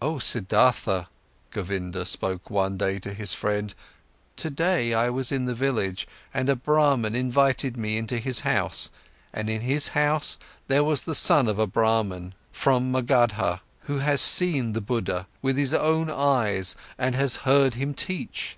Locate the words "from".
12.52-12.92